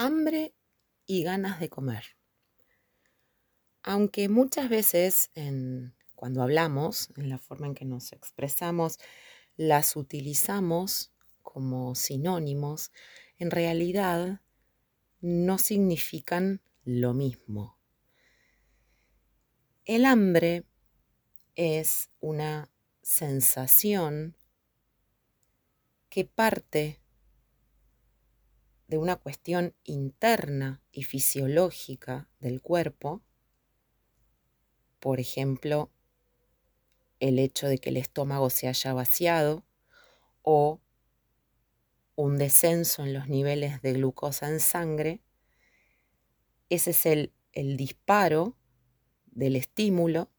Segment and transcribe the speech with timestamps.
[0.00, 0.54] hambre
[1.04, 2.16] y ganas de comer.
[3.82, 5.30] Aunque muchas veces
[6.14, 8.98] cuando hablamos, en la forma en que nos expresamos,
[9.56, 12.92] las utilizamos como sinónimos,
[13.36, 14.40] en realidad
[15.20, 17.78] no significan lo mismo.
[19.84, 20.64] El hambre
[21.56, 22.70] es una
[23.02, 24.34] sensación
[26.08, 27.02] que parte
[28.90, 33.22] de una cuestión interna y fisiológica del cuerpo,
[34.98, 35.92] por ejemplo,
[37.20, 39.64] el hecho de que el estómago se haya vaciado
[40.42, 40.80] o
[42.16, 45.20] un descenso en los niveles de glucosa en sangre,
[46.68, 48.56] ese es el, el disparo
[49.26, 50.32] del estímulo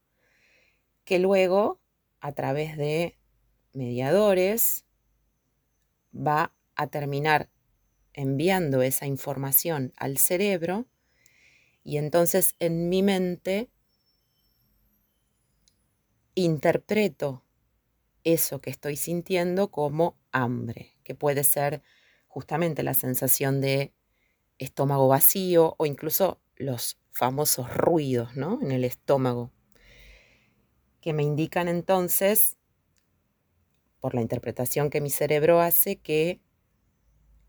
[1.06, 1.80] que luego,
[2.20, 3.18] a través de
[3.72, 4.84] mediadores,
[6.14, 7.50] va a terminar
[8.14, 10.88] enviando esa información al cerebro
[11.84, 13.70] y entonces en mi mente
[16.36, 17.44] interpreto
[18.24, 21.82] eso que estoy sintiendo como hambre, que puede ser
[22.28, 23.94] justamente la sensación de
[24.58, 28.60] estómago vacío o incluso los famosos ruidos ¿no?
[28.62, 29.52] en el estómago,
[31.02, 32.58] que me indican entonces,
[34.00, 36.40] por la interpretación que mi cerebro hace, que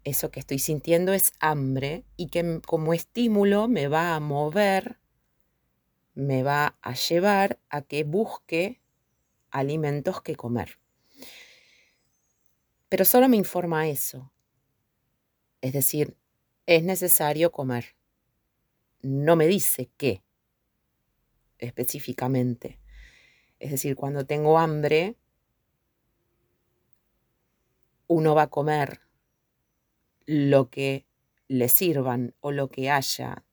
[0.05, 4.99] eso que estoy sintiendo es hambre y que como estímulo me va a mover,
[6.15, 8.81] me va a llevar a que busque
[9.51, 10.79] alimentos que comer.
[12.89, 14.33] Pero solo me informa eso.
[15.61, 16.17] Es decir,
[16.67, 17.97] es necesario comer.
[19.03, 20.23] No me dice qué
[21.59, 22.81] específicamente.
[23.59, 25.17] Es decir, cuando tengo hambre,
[28.09, 29.01] uno va a comer
[30.27, 31.07] lo que
[31.49, 33.45] le sirvan o lo que haya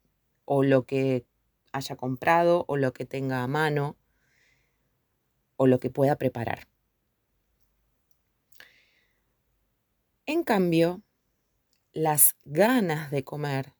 [0.46, 1.26] o lo que
[1.72, 3.98] haya comprado o lo que tenga a mano
[5.58, 6.68] o lo que pueda preparar.
[10.26, 11.02] En cambio,
[11.92, 13.74] las ganas de comer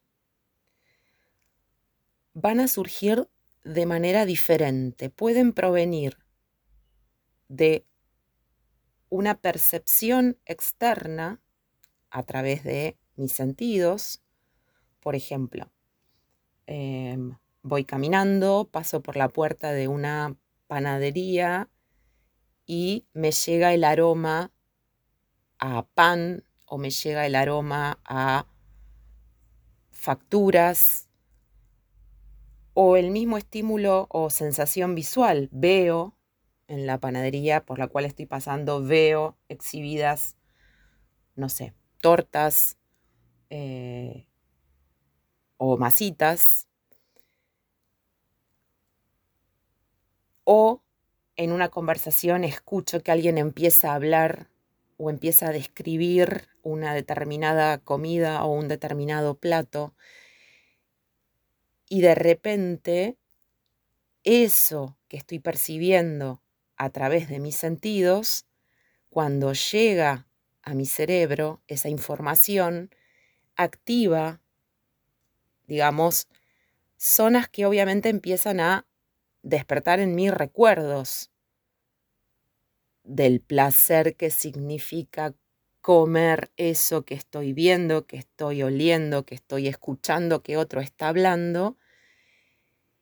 [2.34, 3.28] van a surgir
[3.64, 6.18] de manera diferente, pueden provenir
[7.48, 7.86] de
[9.08, 11.40] una percepción externa
[12.10, 14.22] a través de mis sentidos.
[15.00, 15.70] Por ejemplo,
[16.66, 21.68] em, voy caminando, paso por la puerta de una panadería
[22.66, 24.52] y me llega el aroma
[25.58, 28.46] a pan o me llega el aroma a
[29.90, 31.08] facturas
[32.74, 35.48] o el mismo estímulo o sensación visual.
[35.52, 36.16] Veo
[36.68, 40.36] en la panadería por la cual estoy pasando, veo exhibidas,
[41.34, 42.76] no sé, tortas
[43.50, 44.26] eh,
[45.56, 46.66] o masitas.
[50.44, 50.82] O
[51.36, 54.48] en una conversación escucho que alguien empieza a hablar
[54.96, 59.94] o empieza a describir una determinada comida o un determinado plato
[61.92, 63.18] y de repente
[64.22, 66.40] eso que estoy percibiendo
[66.76, 68.46] a través de mis sentidos,
[69.10, 70.29] cuando llega
[70.62, 72.90] a mi cerebro esa información,
[73.56, 74.40] activa,
[75.66, 76.28] digamos,
[76.96, 78.86] zonas que obviamente empiezan a
[79.42, 81.30] despertar en mí recuerdos
[83.04, 85.34] del placer que significa
[85.80, 91.76] comer eso que estoy viendo, que estoy oliendo, que estoy escuchando, que otro está hablando.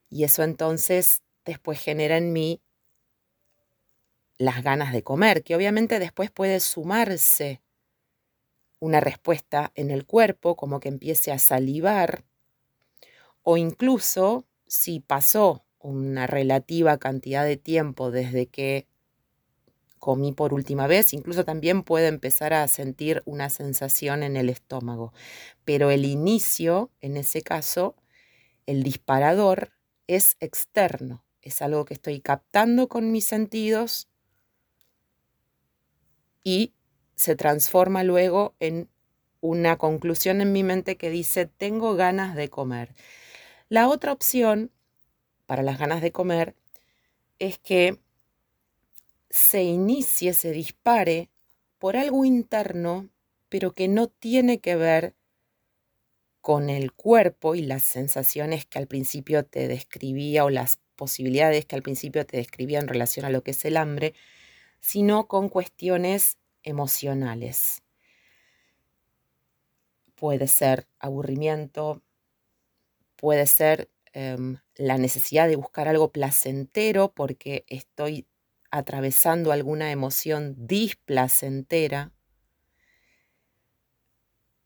[0.09, 2.61] Y eso entonces después genera en mí
[4.39, 7.61] las ganas de comer, que obviamente después puede sumarse
[8.79, 12.23] una respuesta en el cuerpo, como que empiece a salivar,
[13.43, 18.87] o incluso si pasó una relativa cantidad de tiempo desde que
[19.99, 25.13] comí por última vez, incluso también puede empezar a sentir una sensación en el estómago.
[25.65, 27.97] Pero el inicio, en ese caso,
[28.65, 29.73] el disparador
[30.07, 34.07] es externo, es algo que estoy captando con mis sentidos
[36.49, 36.73] y
[37.15, 38.89] se transforma luego en
[39.39, 42.95] una conclusión en mi mente que dice, tengo ganas de comer.
[43.69, 44.71] La otra opción
[45.45, 46.55] para las ganas de comer
[47.37, 47.99] es que
[49.29, 51.29] se inicie, se dispare
[51.77, 53.09] por algo interno,
[53.47, 55.13] pero que no tiene que ver
[56.41, 61.75] con el cuerpo y las sensaciones que al principio te describía o las posibilidades que
[61.75, 64.15] al principio te describía en relación a lo que es el hambre,
[64.79, 67.81] sino con cuestiones emocionales.
[70.19, 72.01] puede ser aburrimiento,
[73.15, 78.27] puede ser em, la necesidad de buscar algo placentero porque estoy
[78.69, 82.11] atravesando alguna emoción displacentera,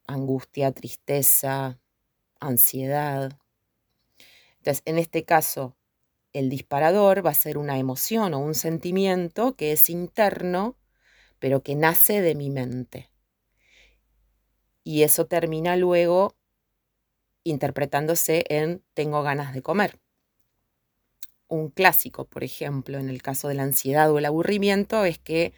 [0.08, 1.80] angustia, tristeza,
[2.40, 3.38] ansiedad.
[4.58, 5.76] Entonces, en este caso,
[6.34, 10.76] el disparador va a ser una emoción o un sentimiento que es interno,
[11.44, 13.12] pero que nace de mi mente.
[14.86, 16.38] Y eso termina luego
[17.44, 20.00] interpretándose en tengo ganas de comer.
[21.50, 25.52] Un clásico, por ejemplo, en el caso de la ansiedad o el aburrimiento, es que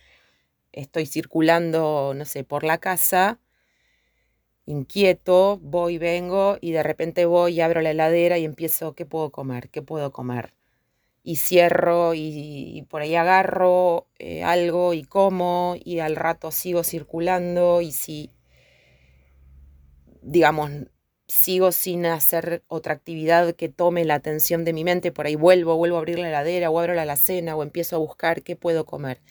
[0.72, 3.40] estoy circulando, no sé, por la casa,
[4.66, 9.30] inquieto, voy, vengo y de repente voy y abro la heladera y empiezo, ¿qué puedo
[9.31, 9.70] comer?
[9.70, 10.56] ¿Qué puedo comer?
[11.27, 17.81] Y cierro y, por ahí agarro eh, algo y como y al rato sigo circulando
[17.81, 18.30] y si,
[20.22, 20.69] digamos,
[21.27, 25.75] sigo sin hacer otra actividad que tome la atención de mi mente, por ahí vuelvo,
[25.77, 28.86] vuelvo a abrir la heladera o abro la alacena o empiezo a buscar qué puedo
[28.86, 29.21] comer.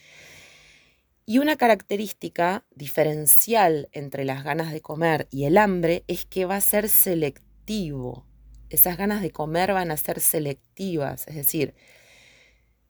[1.26, 6.56] Y una característica diferencial entre las ganas de comer y el hambre es que va
[6.56, 8.26] a ser selectivo.
[8.75, 11.76] Esas ganas de comer van a ser selectivas, es decir,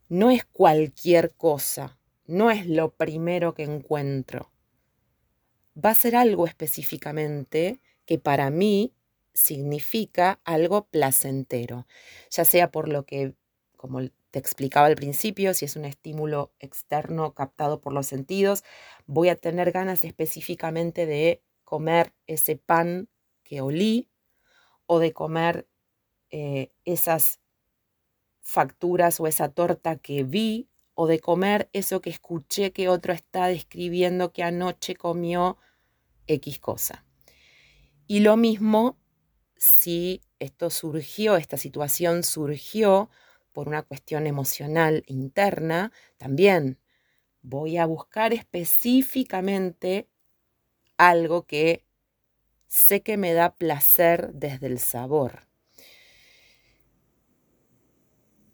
[0.08, 4.50] no es cualquier cosa, no es lo primero que encuentro.
[5.76, 8.94] Va a ser algo específicamente que para mí
[9.34, 11.86] significa algo placentero,
[12.31, 13.34] ya sea por lo que,
[13.76, 14.00] como
[14.31, 18.64] te explicaba al principio, si es un estímulo externo captado por los sentidos,
[19.06, 23.10] voy a tener ganas específicamente de comer ese pan
[23.42, 24.08] que olí
[24.86, 25.66] o de comer
[26.36, 27.38] eh, esas
[28.40, 33.46] facturas o esa torta que vi o de comer eso que escuché que otro está
[33.46, 35.58] describiendo que anoche comió
[36.26, 37.04] X cosa.
[38.08, 38.98] Y lo mismo
[39.56, 43.10] si esto surgió, esta situación surgió
[43.52, 46.81] por una cuestión emocional interna, también
[47.42, 50.08] voy a buscar específicamente
[50.96, 51.84] algo que
[52.66, 55.53] sé que me da placer desde el sabor.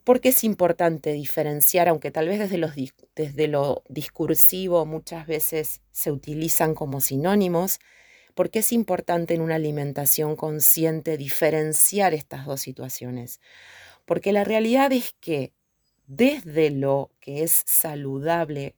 [0.04, 2.72] Porque es importante diferenciar, aunque tal vez desde, los,
[3.14, 7.78] desde lo discursivo muchas veces se utilizan como sinónimos,
[8.34, 13.40] ¿Por qué es importante en una alimentación consciente diferenciar estas dos situaciones?
[14.06, 15.52] Porque la realidad es que
[16.06, 18.76] desde lo que es saludable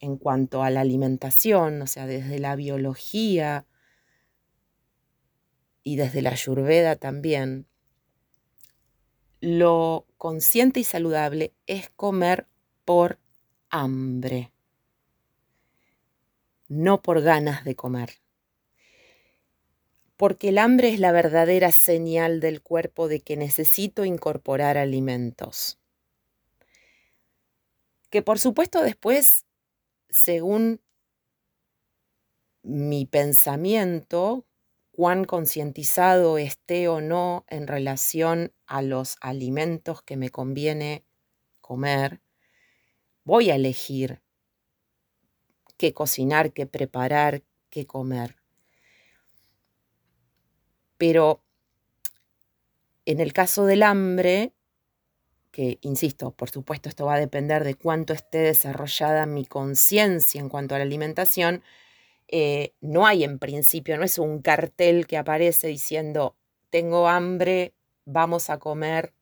[0.00, 3.66] en cuanto a la alimentación, o sea, desde la biología
[5.82, 7.66] y desde la ayurveda también,
[9.42, 12.46] lo consciente y saludable es comer
[12.86, 13.18] por
[13.68, 14.52] hambre
[16.72, 18.20] no por ganas de comer.
[20.16, 25.78] Porque el hambre es la verdadera señal del cuerpo de que necesito incorporar alimentos.
[28.08, 29.44] Que por supuesto después,
[30.08, 30.80] según
[32.62, 34.46] mi pensamiento,
[34.92, 41.04] cuán concientizado esté o no en relación a los alimentos que me conviene
[41.60, 42.20] comer,
[43.24, 44.22] voy a elegir
[45.78, 48.36] qué cocinar, qué preparar, qué comer.
[50.98, 51.42] Pero
[53.06, 54.52] en el caso del hambre,
[55.50, 60.48] que insisto, por supuesto esto va a depender de cuánto esté desarrollada mi conciencia en
[60.48, 61.62] cuanto a la alimentación,
[62.32, 66.36] eh, no hay en principio, no es un cartel que aparece diciendo,
[66.70, 67.74] tengo hambre,
[68.06, 69.14] vamos a comer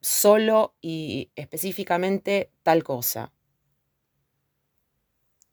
[0.00, 3.32] solo y específicamente tal cosa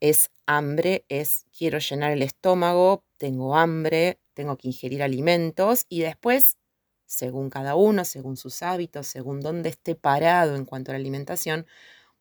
[0.02, 6.58] es hambre, es quiero llenar el estómago, tengo hambre, tengo que ingerir alimentos y después,
[7.06, 11.68] según cada uno, según sus hábitos, según dónde esté parado en cuanto a la alimentación,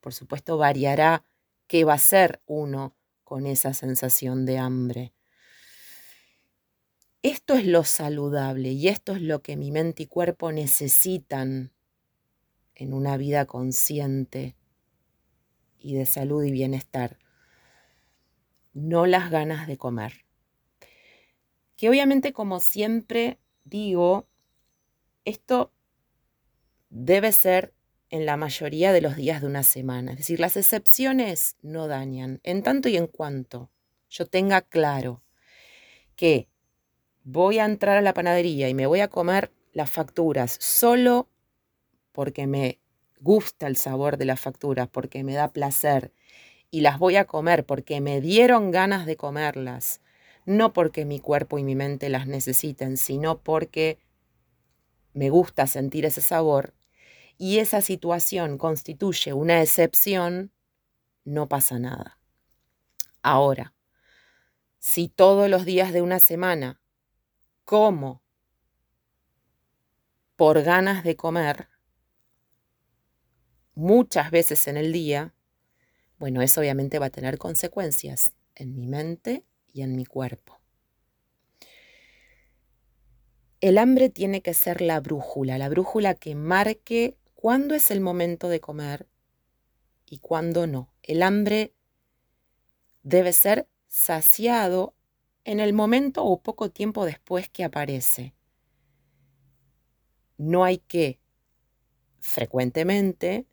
[0.01, 1.25] por supuesto variará
[1.67, 2.95] qué va a ser uno
[3.31, 5.13] con esa sensación de hambre.
[7.23, 11.71] Esto es lo saludable y esto es lo que mi mente y cuerpo necesitan
[12.75, 14.57] en una vida consciente
[15.79, 17.21] y de salud y bienestar
[18.73, 20.25] no las ganas de comer.
[21.77, 24.27] Que obviamente, como siempre digo,
[25.25, 25.73] esto
[26.89, 27.75] debe ser
[28.11, 30.13] en la mayoría de los días de una semana.
[30.13, 32.41] Es decir, las excepciones no dañan.
[32.43, 33.71] En tanto y en cuanto
[34.09, 35.23] yo tenga claro
[36.17, 36.49] que
[37.23, 41.29] voy a entrar a la panadería y me voy a comer las facturas solo
[42.13, 42.81] porque me
[43.21, 46.13] gusta el sabor de las facturas, porque me da placer
[46.71, 50.01] y las voy a comer porque me dieron ganas de comerlas,
[50.47, 53.99] no porque mi cuerpo y mi mente las necesiten, sino porque
[55.13, 56.75] me gusta sentir ese sabor
[57.41, 60.53] y esa situación constituye una excepción,
[61.25, 62.19] no pasa nada.
[63.23, 63.75] Ahora,
[64.79, 66.83] si todos los días de una semana
[67.65, 68.23] como
[70.37, 71.71] por ganas de comer,
[73.75, 75.35] muchas veces en el día,
[76.19, 80.61] bueno, eso obviamente va a tener consecuencias en mi mente y en mi cuerpo.
[83.63, 88.51] El hambre tiene que ser la brújula, la brújula que marque cuándo es el momento
[88.51, 89.09] de comer
[90.05, 90.93] y cuándo no.
[91.03, 91.73] El hambre
[93.03, 94.95] debe ser saciado
[95.45, 98.35] en el momento o poco tiempo después que aparece.
[100.37, 101.19] No hay que
[102.19, 103.47] frecuentemente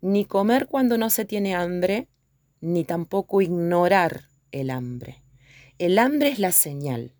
[0.00, 2.06] ni comer cuando no se tiene hambre,
[2.60, 5.24] ni tampoco ignorar el hambre.
[5.78, 7.16] El hambre es la señal.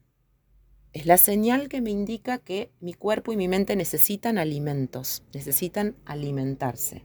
[0.98, 5.94] Es la señal que me indica que mi cuerpo y mi mente necesitan alimentos, necesitan
[6.04, 7.04] alimentarse.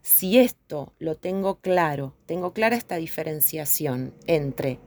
[0.00, 4.78] Si esto lo tengo claro, tengo clara esta diferenciación entre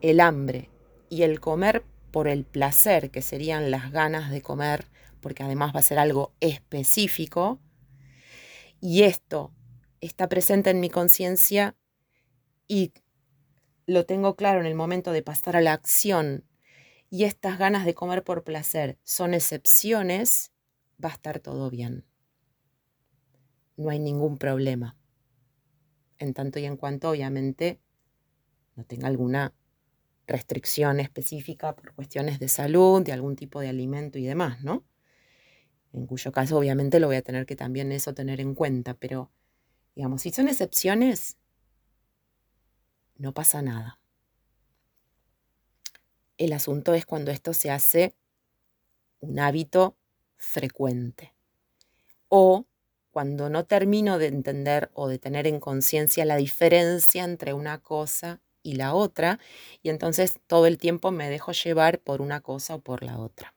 [0.00, 0.70] el hambre
[1.10, 4.86] y el comer por el placer, que serían las ganas de comer,
[5.20, 7.58] porque además va a ser algo específico,
[8.80, 9.50] y esto
[10.00, 11.74] está presente en mi conciencia
[12.68, 12.92] y
[13.86, 16.44] lo tengo claro en el momento de pasar a la acción
[17.14, 20.52] y estas ganas de comer por placer son excepciones,
[21.02, 22.04] va a estar todo bien
[23.76, 24.96] no hay ningún problema.
[26.18, 27.80] En tanto y en cuanto, obviamente,
[28.76, 29.54] no tenga alguna
[30.26, 34.84] restricción específica por cuestiones de salud, de algún tipo de alimento y demás, ¿no?
[35.92, 39.30] En cuyo caso, obviamente, lo voy a tener que también eso tener en cuenta, pero,
[39.94, 41.36] digamos, si son excepciones,
[43.16, 44.00] no pasa nada.
[46.38, 48.14] El asunto es cuando esto se hace
[49.20, 49.96] un hábito
[50.36, 51.34] frecuente
[52.28, 52.66] o
[53.10, 58.40] cuando no termino de entender o de tener en conciencia la diferencia entre una cosa
[58.64, 59.38] y la otra,
[59.82, 63.54] y entonces todo el tiempo me dejo llevar por una cosa o por la otra.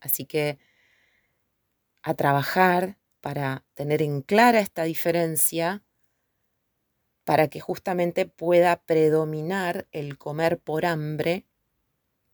[0.00, 0.58] Así que
[2.02, 5.82] a trabajar para tener en clara esta diferencia,
[7.28, 11.44] para que justamente pueda predominar el comer por hambre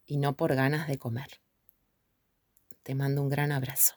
[0.07, 1.41] y no por ganas de comer.
[2.85, 3.97] Te mando un gran abrazo.